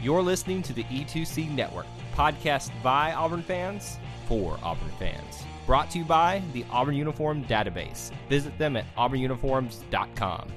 [0.00, 3.98] You're listening to the E2C Network, podcast by Auburn fans
[4.28, 5.42] for Auburn fans.
[5.66, 8.12] Brought to you by the Auburn Uniform Database.
[8.28, 10.52] Visit them at auburnuniforms.com.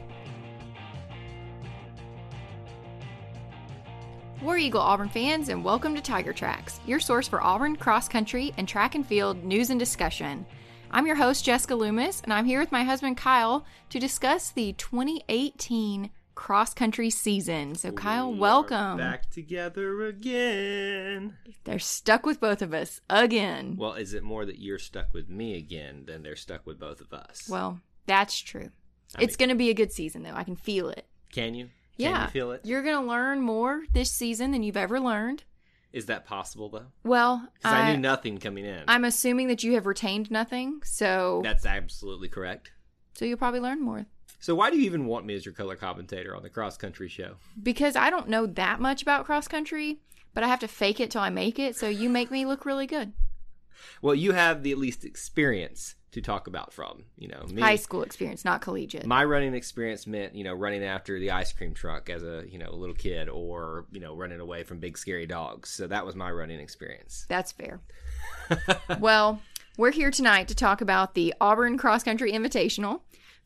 [4.43, 8.53] War Eagle Auburn fans, and welcome to Tiger Tracks, your source for Auburn cross country
[8.57, 10.45] and track and field news and discussion.
[10.91, 14.73] I'm your host, Jessica Loomis, and I'm here with my husband, Kyle, to discuss the
[14.73, 17.75] 2018 cross country season.
[17.75, 18.97] So, Kyle, We welcome.
[18.97, 21.37] Back together again.
[21.65, 23.75] They're stuck with both of us again.
[23.77, 26.99] Well, is it more that you're stuck with me again than they're stuck with both
[26.99, 27.47] of us?
[27.47, 28.71] Well, that's true.
[29.15, 30.33] I it's going to be a good season, though.
[30.33, 31.05] I can feel it.
[31.31, 31.65] can you?
[31.65, 32.23] Can yeah.
[32.23, 32.61] you feel it?
[32.63, 35.43] You're going to learn more this season than you've ever learned.
[35.93, 36.87] Is that possible though?
[37.03, 38.85] Well, I, I, knew nothing coming in.
[38.87, 42.71] I'm assuming that you have retained nothing, so That's absolutely correct.
[43.13, 44.07] so you'll probably learn more.
[44.41, 47.07] So why do you even want me as your color commentator on the cross country
[47.07, 47.35] show?
[47.61, 49.99] because I don't know that much about cross country,
[50.33, 51.75] but I have to fake it till I make it.
[51.75, 53.13] So you make me look really good.
[54.01, 57.03] Well, you have the at least experience to talk about from.
[57.17, 57.61] You know, me.
[57.61, 59.05] High school experience, not collegiate.
[59.05, 62.57] My running experience meant, you know, running after the ice cream truck as a, you
[62.57, 65.69] know, little kid or, you know, running away from big scary dogs.
[65.69, 67.25] So that was my running experience.
[67.29, 67.79] That's fair.
[68.99, 69.39] well,
[69.77, 73.01] we're here tonight to talk about the Auburn Cross Country Invitational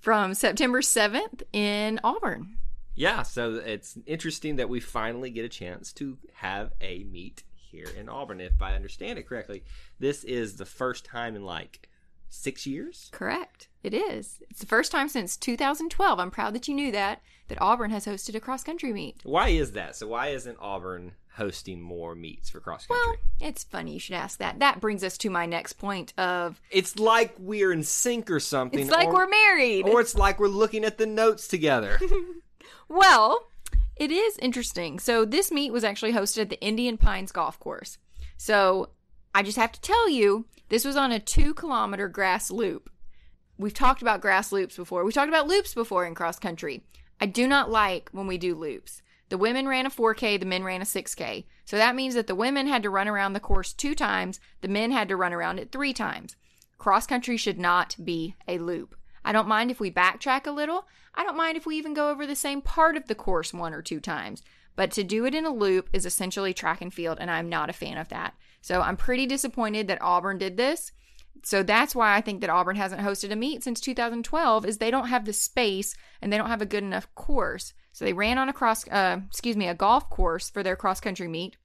[0.06, 2.60] from September 7th in Auburn.
[2.94, 7.88] Yeah, so it's interesting that we finally get a chance to have a meet here
[7.98, 8.40] in Auburn.
[8.40, 9.64] If I understand it correctly,
[9.98, 11.90] this is the first time in like
[12.30, 13.10] six years.
[13.14, 13.68] Correct.
[13.82, 14.44] It is.
[14.48, 16.20] It's the first time since 2012.
[16.20, 19.18] I'm proud that you knew that that Auburn has hosted a cross country meet.
[19.24, 19.96] Why is that?
[19.96, 23.04] So why isn't Auburn hosting more meets for cross country?
[23.06, 24.60] Well, it's funny you should ask that.
[24.60, 28.80] That brings us to my next point of it's like we're in sync or something.
[28.80, 29.88] it's like or, we're married.
[29.88, 32.00] or it's like we're looking at the notes together.
[32.88, 33.48] Well,
[33.96, 35.00] it is interesting.
[35.00, 37.98] So this meet was actually hosted at the Indian Pines Golf Course.
[38.38, 38.90] So
[39.34, 42.90] I just have to tell you, this was on a two kilometer grass loop.
[43.58, 45.04] We've talked about grass loops before.
[45.06, 46.84] We talked about loops before in cross country.
[47.20, 49.02] I do not like when we do loops.
[49.30, 51.46] The women ran a 4K, the men ran a 6K.
[51.66, 54.68] So that means that the women had to run around the course two times, the
[54.68, 56.36] men had to run around it three times.
[56.78, 58.96] Cross country should not be a loop.
[59.24, 60.86] I don't mind if we backtrack a little.
[61.16, 63.74] I don't mind if we even go over the same part of the course one
[63.74, 64.44] or two times.
[64.76, 67.70] But to do it in a loop is essentially track and field, and I'm not
[67.70, 68.36] a fan of that.
[68.62, 70.92] So I'm pretty disappointed that Auburn did this.
[71.44, 74.92] So that's why I think that Auburn hasn't hosted a meet since 2012 is they
[74.92, 77.74] don't have the space and they don't have a good enough course.
[77.94, 81.00] So they ran on a cross uh, excuse me, a golf course for their cross
[81.00, 81.58] country meet.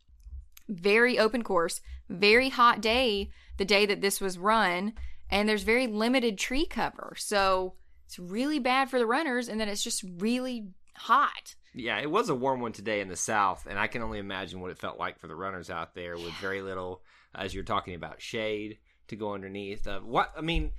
[0.68, 4.94] Very open course, very hot day the day that this was run,
[5.30, 7.14] and there's very limited tree cover.
[7.18, 7.74] So
[8.06, 11.54] it's really bad for the runners and then it's just really hot.
[11.74, 14.60] yeah, it was a warm one today in the south, and I can only imagine
[14.60, 17.02] what it felt like for the runners out there with very little,
[17.34, 18.78] as you're talking about, shade
[19.10, 19.86] to go underneath.
[19.86, 20.72] Uh, what I mean,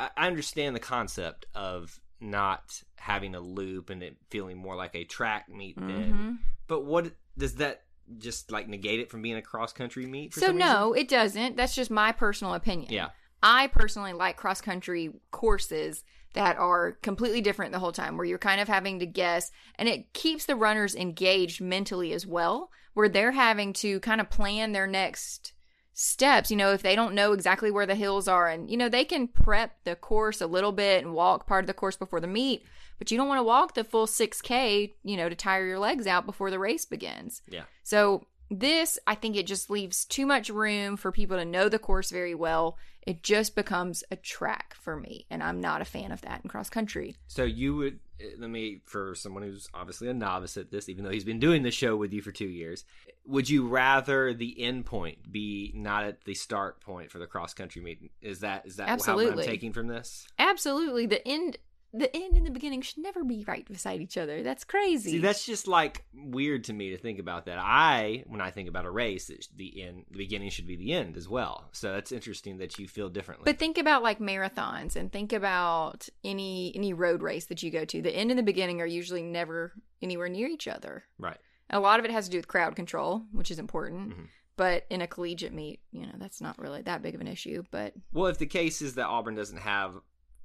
[0.00, 4.94] I I understand the concept of not having a loop and it feeling more like
[4.94, 6.12] a track meet then.
[6.12, 6.38] Mhm.
[6.68, 7.82] But what does that
[8.18, 10.32] just like negate it from being a cross country meet?
[10.32, 11.56] For So no, it doesn't.
[11.56, 12.92] That's just my personal opinion.
[12.92, 13.10] Yeah.
[13.42, 16.04] I personally like cross country courses
[16.34, 19.88] that are completely different the whole time, where you're kind of having to guess, and
[19.88, 24.72] it keeps the runners engaged mentally as well, where they're having to kind of plan
[24.72, 25.52] their next
[25.92, 26.50] steps.
[26.50, 29.04] You know, if they don't know exactly where the hills are, and you know, they
[29.04, 32.26] can prep the course a little bit and walk part of the course before the
[32.26, 32.64] meet,
[32.98, 36.06] but you don't want to walk the full 6K, you know, to tire your legs
[36.06, 37.42] out before the race begins.
[37.48, 37.64] Yeah.
[37.82, 38.26] So
[38.58, 42.10] this, I think it just leaves too much room for people to know the course
[42.10, 42.76] very well.
[43.04, 46.48] It just becomes a track for me, and I'm not a fan of that in
[46.48, 47.16] cross country.
[47.26, 51.04] So you would uh, let me for someone who's obviously a novice at this, even
[51.04, 52.84] though he's been doing the show with you for two years.
[53.26, 57.54] Would you rather the end point be not at the start point for the cross
[57.54, 58.12] country meet?
[58.20, 59.44] Is that is that how Absolutely.
[59.44, 60.26] I'm taking from this?
[60.38, 61.58] Absolutely, the end
[61.94, 64.42] the end and the beginning should never be right beside each other.
[64.42, 65.12] That's crazy.
[65.12, 67.58] See, that's just like weird to me to think about that.
[67.60, 71.16] I, when I think about a race, the end, the beginning should be the end
[71.16, 71.68] as well.
[71.72, 73.44] So that's interesting that you feel differently.
[73.44, 77.84] But think about like marathons and think about any any road race that you go
[77.84, 78.00] to.
[78.02, 81.04] The end and the beginning are usually never anywhere near each other.
[81.18, 81.38] right.
[81.70, 84.10] A lot of it has to do with crowd control, which is important.
[84.10, 84.26] Mhm.
[84.56, 87.62] But in a collegiate meet, you know, that's not really that big of an issue.
[87.70, 89.94] But Well, if the case is that Auburn doesn't have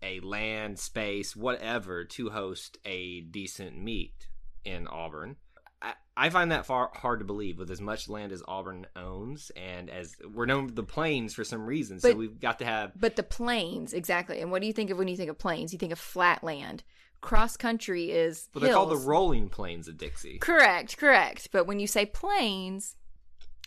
[0.01, 4.27] a land space, whatever, to host a decent meet
[4.63, 5.37] in Auburn,
[5.81, 7.57] I, I find that far hard to believe.
[7.59, 11.43] With as much land as Auburn owns, and as we're known for the plains for
[11.43, 12.91] some reason, so we've got to have.
[12.99, 14.39] but the plains, exactly.
[14.41, 15.73] And what do you think of when you think of plains?
[15.73, 16.83] You think of flat land.
[17.19, 20.37] Cross country is Well, they're called the rolling plains of Dixie.
[20.37, 21.49] Correct, correct.
[21.51, 22.95] But when you say plains,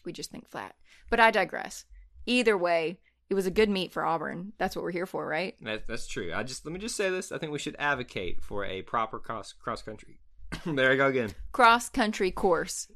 [0.05, 0.77] we just think flat.
[1.11, 1.85] But I digress.
[2.27, 2.99] Either way,
[3.31, 4.53] it was a good meet for Auburn.
[4.59, 5.55] That's what we're here for, right?
[5.63, 6.33] That, that's true.
[6.35, 7.31] I just let me just say this.
[7.31, 10.19] I think we should advocate for a proper cross cross country.
[10.67, 11.31] there I go again.
[11.53, 12.89] Cross country course.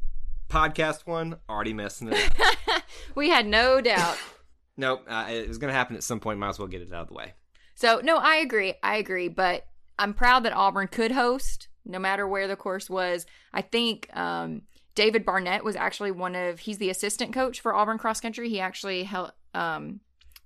[0.50, 2.82] Podcast one already messing it up.
[3.14, 4.18] we had no doubt.
[4.76, 6.38] nope, uh, it was going to happen at some point.
[6.38, 7.32] Might as well get it out of the way.
[7.76, 8.74] So, no, I agree.
[8.82, 9.28] I agree.
[9.28, 9.66] But
[9.98, 13.26] I'm proud that Auburn could host no matter where the course was.
[13.52, 14.62] I think um,
[14.94, 18.48] David Barnett was actually one of, he's the assistant coach for Auburn cross country.
[18.48, 20.00] He actually held, um,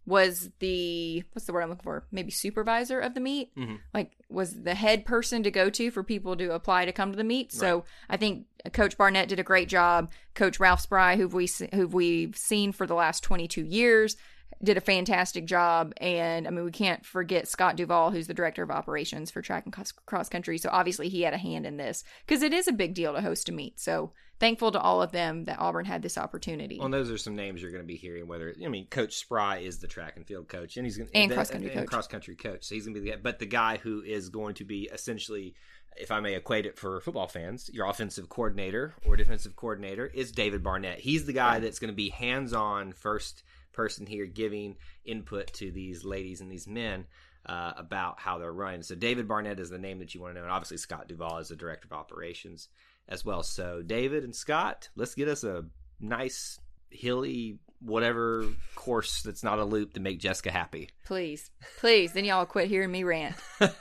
[0.09, 2.05] was the, what's the word I'm looking for?
[2.11, 3.55] Maybe supervisor of the meet.
[3.57, 3.79] Mhm.
[3.93, 7.17] Like, was the head person to go to for people to apply to come to
[7.17, 7.53] the meet.
[7.53, 10.11] So I think Coach Barnett did a great job.
[10.35, 14.17] Coach Ralph Spry, who we who we've seen for the last 22 years,
[14.63, 15.93] did a fantastic job.
[15.99, 19.65] And I mean, we can't forget Scott Duvall, who's the director of operations for track
[19.65, 20.59] and cross- cross country.
[20.59, 23.21] So obviously, he had a hand in this because it is a big deal to
[23.21, 23.79] host a meet.
[23.79, 26.79] So thankful to all of them that Auburn had this opportunity.
[26.79, 28.27] Well, and those are some names you're going to be hearing.
[28.27, 31.33] Whether I mean, Coach Spry is the track and field coach, and he's going And
[31.33, 31.87] cross-country coach.
[31.87, 32.65] cross country coach.
[32.65, 35.55] So he's going to be the but the guy who is going to be essentially,
[35.97, 40.33] if I may equate it for football fans, your offensive coordinator or defensive coordinator is
[40.33, 41.01] David Barnett.
[41.01, 43.43] He's the guy that's going to be hands on first
[43.73, 47.07] person here, giving input to these ladies and these men.
[47.47, 48.83] Uh, about how they're running.
[48.83, 51.39] So David Barnett is the name that you want to know, and obviously Scott Duvall
[51.39, 52.69] is the director of operations
[53.09, 53.43] as well.
[53.43, 55.65] So David and Scott, let's get us a
[56.01, 56.59] nice
[56.91, 58.45] hilly whatever
[58.75, 60.89] course that's not a loop to make Jessica happy.
[61.05, 63.37] please, please, then y'all quit hearing me rant.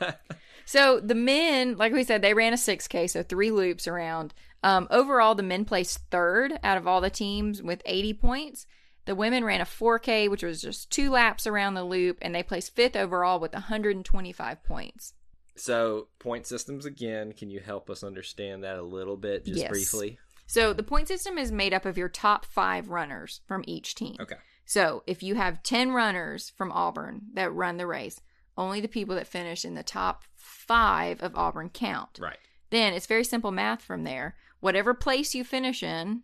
[0.68, 4.34] So the men, like we said, they ran a 6K, so three loops around.
[4.64, 8.68] Um, overall, the men placed third out of all the teams with 80 points.
[9.06, 12.44] The women ran a 4K, which was just two laps around the loop, and they
[12.44, 15.14] placed fifth overall with 125 points.
[15.58, 17.34] So point systems again.
[17.34, 19.70] Can you help us understand that a little bit, just Yes.
[19.70, 20.18] briefly?
[20.46, 24.16] So the point system is made up of your top five runners from each team.
[24.20, 24.38] Okay.
[24.66, 28.22] So if you have 10 runners from Auburn that run the race,
[28.58, 32.18] only the people that finish in the top five of Auburn count.
[32.20, 32.38] Right.
[32.70, 34.36] Then it's very simple math from there.
[34.60, 36.24] Whatever place you finish in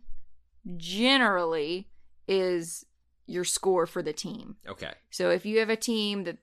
[0.76, 1.88] generally
[2.26, 2.84] is
[3.26, 4.56] your score for the team.
[4.66, 4.92] Okay.
[5.10, 6.38] So if you have a team that,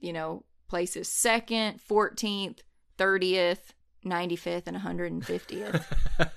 [0.00, 2.58] you know, places second, 14th,
[2.98, 3.58] 30th,
[4.04, 5.84] 95th, and 150th,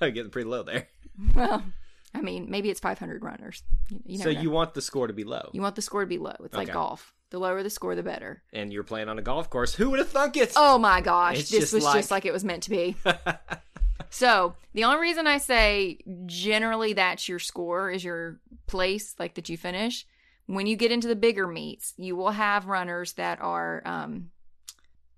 [0.00, 0.88] Getting pretty low there.
[1.34, 1.62] well,
[2.14, 3.62] I mean, maybe it's 500 runners.
[3.90, 4.40] You, you so know.
[4.40, 6.34] you want the score to be low, You want the score to be low.
[6.44, 7.12] It's like golf.
[7.30, 8.42] The lower the score, the better.
[8.54, 9.74] and you're playing on a golf course.
[9.74, 10.54] Who would have thunk it?
[10.56, 12.96] Oh my gosh, It's this just was like- just like it was meant to be.
[14.10, 19.48] So the only reason I say generally that's your score is your place, like that
[19.50, 20.06] you finish.
[20.48, 24.30] When you get into the bigger meets, you will have runners that are um,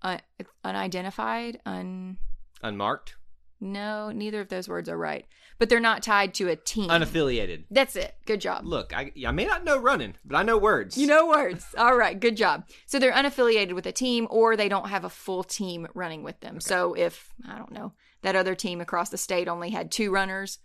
[0.03, 0.21] un-
[0.65, 1.61] unidentified.
[1.65, 2.19] Un
[2.63, 3.15] Unmarked,
[3.61, 5.25] no, neither of those words are right.
[5.59, 6.89] But they're not tied to a team.
[6.89, 7.65] unaffiliated.
[7.71, 8.15] That's it.
[8.27, 8.65] Good job.
[8.65, 10.99] Look, I, I may not know running, but I know words.
[10.99, 11.67] You know words.
[11.79, 12.65] All right, good job.
[12.87, 16.41] So they're unaffiliated with a team or they don't have a full team running with
[16.41, 16.61] them.
[16.61, 20.59] So if, I don't know, that other team across the state only had two runners,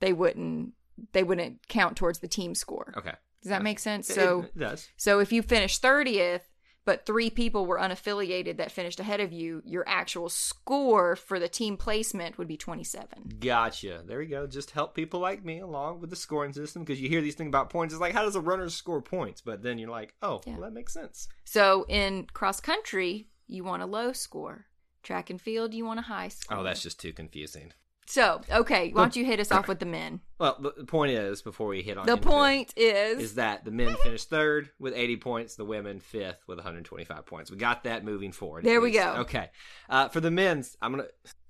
[0.00, 0.72] they wouldn't
[1.12, 2.92] they wouldn't count towards the team score.
[2.96, 3.14] Okay.
[3.42, 4.06] Does that make sense?
[4.08, 4.88] So it does.
[4.96, 6.42] so if you finish 30th
[6.86, 11.48] but three people were unaffiliated that finished ahead of you, your actual score for the
[11.48, 13.36] team placement would be 27.
[13.38, 14.02] Gotcha.
[14.04, 14.46] There you go.
[14.46, 17.48] Just help people like me along with the scoring system because you hear these things
[17.48, 17.92] about points.
[17.92, 19.42] It's like, how does a runner score points?
[19.42, 20.54] But then you're like, oh, Yeah.
[20.54, 21.28] well, that makes sense.
[21.44, 24.64] So in cross country, you want a low score.
[25.02, 26.58] Track and field, you want a high score.
[26.58, 27.72] Oh, that's just too confusing.
[28.10, 30.20] So, okay, why don't you hit us off with the men?
[30.40, 33.94] Well, the, point is, before we hit on The point is, is that the men
[34.02, 37.52] finished third with 80 points, the women fifth with 125 points.
[37.52, 38.64] We got that moving forward.
[38.64, 39.18] There we go.
[39.18, 39.50] Okay.
[39.88, 41.06] Uh, for the men's, I'm gonna.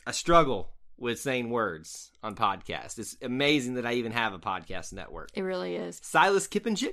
[0.07, 2.99] I struggle with saying words on podcasts.
[2.99, 5.31] It's amazing that I even have a podcast network.
[5.33, 5.99] it really is.
[6.03, 6.93] Silas Kippinjit.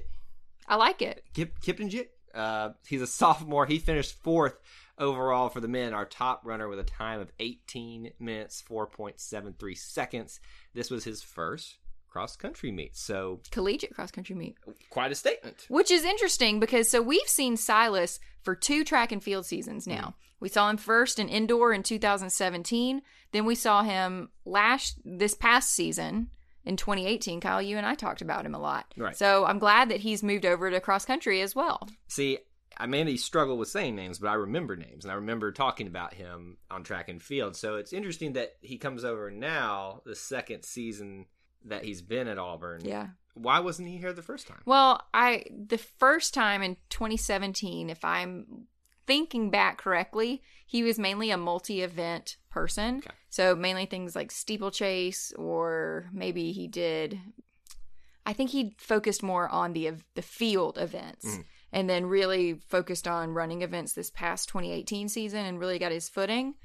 [0.66, 1.26] I like it.
[1.34, 2.08] Kip Kippinjit.
[2.38, 3.66] Uh, he's a sophomore.
[3.66, 4.58] He finished fourth
[4.98, 10.40] overall for the men, our top runner with a time of 18 minutes, 4.73 seconds.
[10.74, 11.78] This was his first
[12.08, 12.96] cross country meet.
[12.96, 14.58] So, Collegiate cross country meet.
[14.90, 15.66] quite a statement.
[15.68, 20.16] Which is interesting because so we've seen Silas for two track and field seasons now.
[20.40, 23.02] We saw him first in indoor in 2017.
[23.32, 26.30] Then we saw him last this past season
[26.68, 27.40] in 2018.
[27.40, 28.94] Kyle, you and I talked about him a lot.
[28.98, 29.16] Right.
[29.16, 31.88] So I'm glad that he's moved over to cross country as well.
[32.08, 32.40] See,
[32.78, 36.14] I mainly struggle with saying names, but I remember names, and I remember talking about
[36.14, 37.56] him on track and field.
[37.56, 41.26] So it's interesting that he comes over now, the second season
[41.66, 42.82] that he's been at Auburn.
[42.86, 43.08] Yeah.
[43.34, 44.62] Why wasn't he here the first time?
[44.66, 48.68] Well, I the first time in 2017, if I'm
[49.06, 52.98] thinking back correctly, he was mainly a multi-event person.
[52.98, 53.16] Okay.
[53.30, 57.20] So mainly things like steeplechase, or maybe he did.
[58.26, 61.46] I think he focused more on the the field events, Mhm.
[61.72, 66.10] and then really focused on running events this past 2018 season, and really got his
[66.10, 66.56] footing.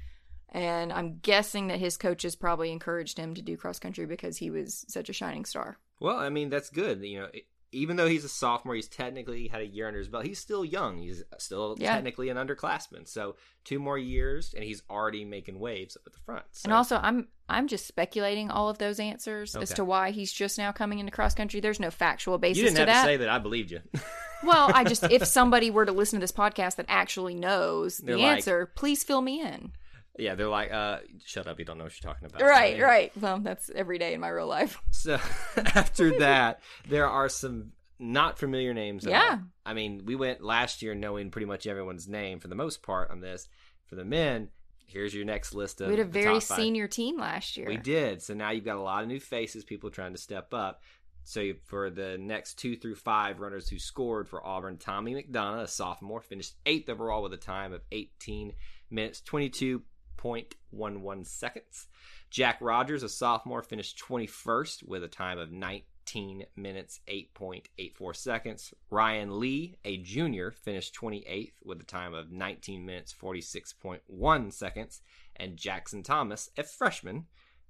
[0.49, 4.49] And I'm guessing that his coaches probably encouraged him to do cross country because he
[4.51, 5.77] was such a shining star.
[5.99, 7.01] Well, I mean, that's good.
[7.03, 10.07] You know, it- even though he's a sophomore, he's technically had a year under his
[10.07, 10.25] belt.
[10.25, 10.97] He's still young.
[10.99, 11.93] He's still Yeah.
[11.95, 13.07] technically an underclassman.
[13.07, 16.45] So two more years, and he's already making waves up at the front.
[16.51, 20.31] So, And also, I'm I'm just speculating all of those answers as to why he's
[20.31, 21.59] just now coming into cross country.
[21.59, 23.01] There's no factual basis you didn't to have that.
[23.01, 23.29] to say that.
[23.29, 23.81] I believed you.
[24.45, 28.07] Well, I just if somebody were to listen to this podcast that actually knows the
[28.07, 29.71] They're like- answer, please fill me in.
[30.17, 31.59] Yeah, they're like, uh, "Shut up!
[31.59, 32.83] You don't know what you're talking about." Right, Yeah.
[32.83, 33.11] right.
[33.19, 34.79] Well, that's every day in my real life.
[34.91, 35.19] So
[35.57, 39.05] after that, there are some not familiar names.
[39.05, 39.29] Yeah.
[39.31, 39.39] all.
[39.65, 43.11] I mean, we went last year knowing pretty much everyone's name for the most part
[43.11, 43.47] on this.
[43.87, 44.49] For the men,
[44.85, 47.67] here's your next list of We had a very senior team last year.
[47.67, 48.21] We did.
[48.21, 50.81] So now you've got a lot of new faces, people trying to step up.
[51.25, 55.67] So for the next two through five runners who scored for Auburn, Tommy McDonough, a
[55.67, 58.53] sophomore, finished eighth overall with a time of 18
[58.89, 59.21] minutes,
[60.17, 61.87] 22.11 seconds.
[62.29, 68.73] Jack Rogers, a sophomore, finished 21st with a time of 19 minutes, 8.84 seconds.
[68.89, 75.01] Ryan Lee, a junior, finished 28th with a time of 19 minutes, 46.1 seconds.
[75.35, 77.25] And Jackson Thomas, a freshman,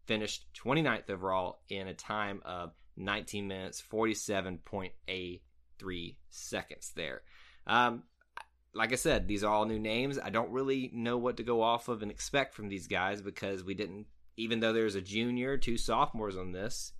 [0.05, 7.21] finished 29th overall in a time of 19 minutes 47.83 seconds there
[7.65, 8.03] um,
[8.73, 10.17] like i said these are all new names.
[10.17, 13.63] I don't really know what to go off of and expect from these guys because
[13.63, 16.93] we didn't even though there's a junior two sophomores on this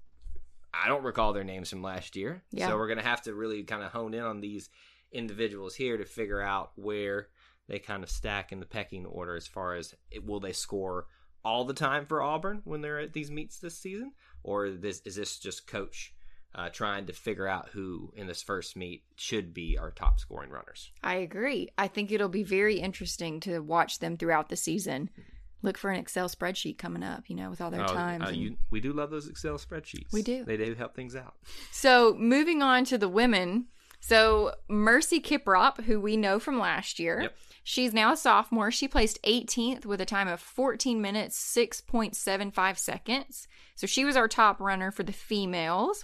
[0.74, 2.44] i don't recall their names from last year.
[2.52, 2.68] Yeah.
[2.68, 4.70] so we're going to have to really kind of hone in on these
[5.12, 7.28] individuals here to figure out where
[7.68, 11.08] they kind of stack in the pecking order as far as it, will they score
[11.46, 14.14] all the time for Auburn when they're at these meets this season,
[14.44, 16.13] or this is this just coach
[16.56, 20.50] uh, trying to figure out who in this first meet should be our top scoring
[20.50, 20.92] runners?
[21.04, 21.70] I agree.
[21.78, 25.10] I think it'll be very interesting to watch them throughout the season.
[25.62, 28.24] Look for an Excel spreadsheet coming up, you know, with all their Oh, times.
[28.26, 30.12] uh, and- you, we do love those Excel spreadsheets.
[30.12, 30.44] We do.
[30.44, 31.36] They do help things out.
[31.72, 33.68] So moving on to the women.
[34.02, 37.38] So Mercy Kiprop, who we know from last year, Yep.
[37.64, 38.70] she's now a sophomore.
[38.70, 43.48] She placed 18th with a time of 14 minutes 6.75 seconds.
[43.76, 46.04] So she was our top runner for the females.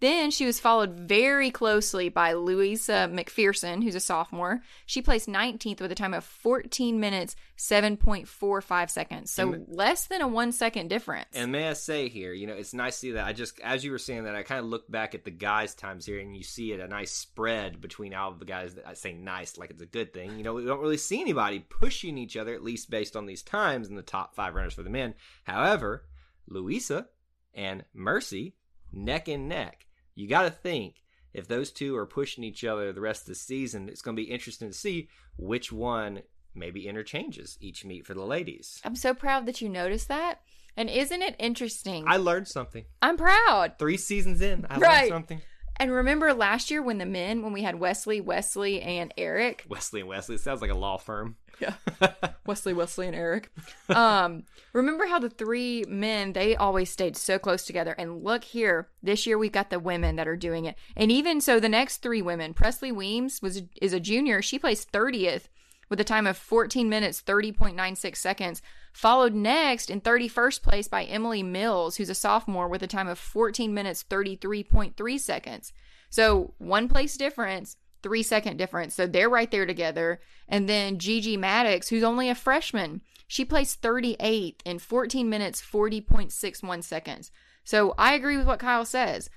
[0.00, 4.62] Then she was followed very closely by Louisa McPherson, who's a sophomore.
[4.86, 9.30] She placed 19th with a time of 14 minutes 7.45 seconds.
[9.30, 11.28] So And- less than a one second difference.
[11.34, 13.26] And may I say here, you know, it's nice to see that.
[13.26, 15.74] I just, as you were saying that, I kind of look back at the guys'
[15.74, 18.74] times here, and you see it a nice spread between all of the guys.
[18.76, 20.38] That I say nice, like it's a good thing.
[20.38, 23.42] You know, we don't really see anybody pushing each other, at least based on these
[23.42, 25.14] times in the top five runners for the men.
[25.44, 26.06] However,
[26.46, 27.08] Louisa
[27.52, 28.54] and Mercy,
[28.92, 29.86] neck and neck.
[30.20, 30.96] You got to think
[31.32, 34.22] if those two are pushing each other the rest of the season, it's going to
[34.22, 35.08] be interesting to see
[35.38, 36.20] which one
[36.54, 38.82] maybe interchanges each meet for the ladies.
[38.84, 40.42] I'm so proud that you noticed that.
[40.76, 42.04] And isn't it interesting?
[42.06, 42.84] I learned something.
[43.00, 43.78] I'm proud.
[43.78, 44.92] three seasons in, I Right.
[45.00, 45.42] learned something.
[45.76, 49.64] And remember last year when the men, when we had Wesley, Wesley, and Eric.
[49.68, 50.34] Wesley and Wesley.
[50.34, 51.36] It sounds like a law firm.
[51.58, 51.74] Yeah.
[52.46, 53.50] Wesley, Wesley, and Eric.
[53.88, 57.94] Um, remember how the three men they always stayed so close together.
[57.98, 60.76] And look here, this year we've got the women that are doing it.
[60.96, 64.42] And even so, the next three women, Presley Weems was is a junior.
[64.42, 65.48] She placed thirtieth
[65.90, 68.62] with a time of 14 minutes 30.96 seconds.
[68.92, 73.18] Followed next in 31st place by Emily Mills, who's a sophomore with a time of
[73.18, 75.72] 14 minutes 33.3 seconds.
[76.08, 78.94] So one place difference, three second difference.
[78.94, 80.20] So they're right there together.
[80.48, 86.82] And then Gigi Maddox, who's only a freshman, she placed 38th in 14 minutes 40.61
[86.82, 87.30] seconds.
[87.62, 89.30] So I agree with what Kyle says.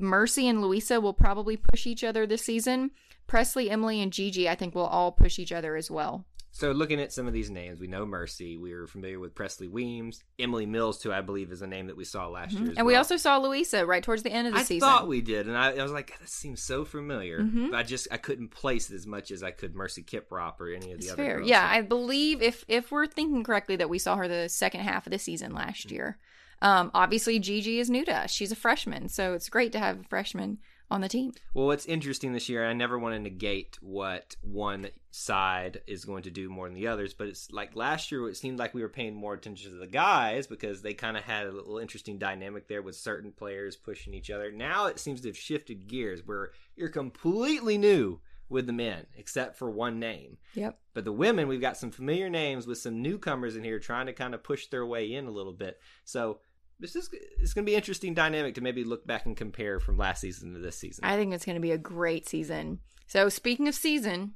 [0.00, 2.90] Mercy and Louisa will probably push each other this season.
[3.26, 6.24] Presley, Emily, and Gigi, I think, will all push each other as well.
[6.52, 8.56] So looking at some of these names, we know Mercy.
[8.56, 11.12] We're familiar with Presley Weems, Emily Mills, too.
[11.12, 12.62] I believe is a name that we saw last year.
[12.62, 12.78] as Mm-hmm.
[12.78, 14.88] And we also saw Louisa right towards the end of the I season.
[14.88, 17.38] I thought we did, and I, I was like, that seems so familiar.
[17.40, 17.70] Mhm.
[17.70, 20.70] But I just I couldn't place it as much as I could Mercy Kiprop or
[20.70, 21.22] any of the It's other.
[21.24, 21.36] fair.
[21.36, 21.48] girls.
[21.48, 25.06] Yeah, I believe if if we're thinking correctly that we saw her the second half
[25.06, 25.94] of the season last Mm-hmm.
[25.94, 26.18] year.
[26.62, 28.30] Um, obviously Gigi is new to us.
[28.30, 30.58] She's a freshman, so it's great to have a freshman
[30.90, 31.32] on the team.
[31.54, 36.24] Well, what's interesting this year, I never want to negate what one side is going
[36.24, 38.82] to do more than the others, but it's like last year, it seemed like we
[38.82, 42.18] were paying more attention to the guys because they kind of had a little interesting
[42.18, 44.50] dynamic there with certain players pushing each other.
[44.50, 49.56] Now it seems to have shifted gears where you're completely new with the men, except
[49.56, 50.36] for one name.
[50.54, 50.76] Yep.
[50.92, 54.12] But the women, we've got some familiar names with some newcomers in here trying to
[54.12, 55.78] kind of push their way in a little bit.
[56.04, 56.40] So
[56.80, 57.08] this is
[57.38, 60.54] it's going to be interesting dynamic to maybe look back and compare from last season
[60.54, 61.04] to this season.
[61.04, 62.80] I think it's going to be a great season.
[63.06, 64.34] So, speaking of season,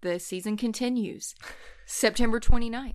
[0.00, 1.34] the season continues
[1.86, 2.94] September 29th.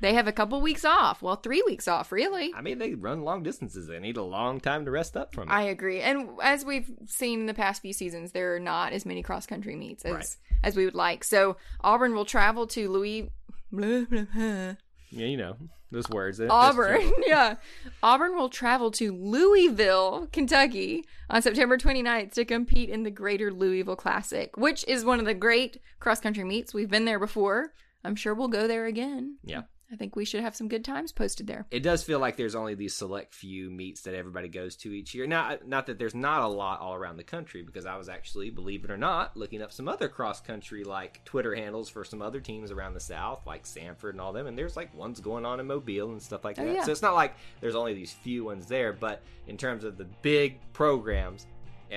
[0.00, 1.22] They have a couple weeks off.
[1.22, 2.52] Well, three weeks off, really.
[2.56, 3.86] I mean, they run long distances.
[3.86, 5.52] They need a long time to rest up from it.
[5.52, 6.00] I agree.
[6.00, 9.46] And as we've seen in the past few seasons, there are not as many cross
[9.46, 10.36] country meets as Right.
[10.64, 11.22] as we would like.
[11.22, 13.30] So Auburn will travel to Louis.
[13.70, 14.74] Blah, blah, blah.
[15.12, 15.56] Yeah, you know
[15.90, 16.40] those words.
[16.40, 17.56] Auburn, yeah.
[18.02, 23.96] Auburn will travel to Louisville, Kentucky on September 29th to compete in the Greater Louisville
[23.96, 26.72] Classic, which is one of the great cross country meets.
[26.74, 27.72] We've been there before.
[28.04, 29.36] I'm sure we'll go there again.
[29.44, 29.62] Yeah.
[29.92, 31.66] I think we should have some good times posted there.
[31.70, 35.14] It does feel like there's only these select few meets that everybody goes to each
[35.14, 35.26] year.
[35.26, 38.48] Now, not that there's not a lot all around the country, because I was actually,
[38.48, 42.22] believe it or not, looking up some other cross country like Twitter handles for some
[42.22, 45.44] other teams around the South, like Samford and all them, and there's like ones going
[45.44, 46.74] on in Mobile and stuff like Oh, that.
[46.74, 46.84] yeah.
[46.84, 50.06] So it's not like there's only these few ones there, but in terms of the
[50.22, 51.46] big programs,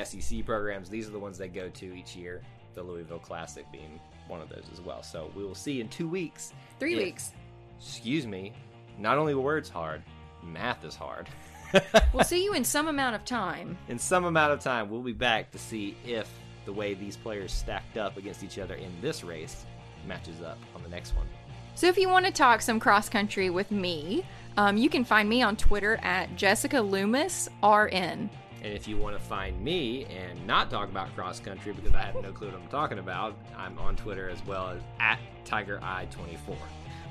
[0.03, 2.41] SEC programs, these are the ones they go to each year.
[2.73, 5.01] The Louisville Classic being one of those as well.
[5.01, 6.51] So we will see in two weeks.
[6.77, 7.31] Three if- weeks.
[7.79, 8.53] Excuse me,
[8.97, 10.01] not only words hard,
[10.43, 11.29] math is hard.
[12.13, 13.77] We'll see you in some amount of time.
[13.89, 16.29] in some amount of time, we'll be back to see if
[16.63, 19.65] the way these players stacked up against each other in this race
[20.07, 21.27] matches up on the next one.
[21.73, 24.23] So if you want to talk some cross country with me,
[24.55, 28.29] um, you can find me on Twitter at Jessica Loomis RN.
[28.63, 32.01] And if you want to find me and not talk about cross country because I
[32.01, 36.55] have no clue what I'm talking about, I'm on Twitter as well as at TigerEye24.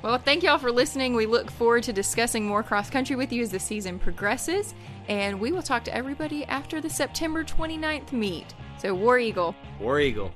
[0.04, 1.14] Well, thank y'all for listening.
[1.14, 4.74] We look forward to discussing more cross country with you as the season progresses,
[5.08, 8.52] and we will talk to everybody after the September 29th meet.
[8.76, 9.56] So, War Eagle.
[9.80, 10.34] War Eagle.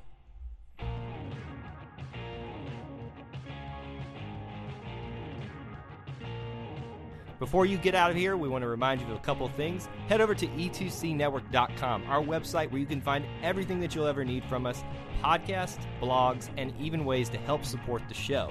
[7.39, 9.91] Before you get out of here, we want to remind you of a couple things.
[10.09, 14.25] Head over to e e2cnetwork.com, our website where you can find everything that you'll ever
[14.25, 14.83] need from us
[15.23, 18.51] podcasts, blogs, and even ways to help support the show.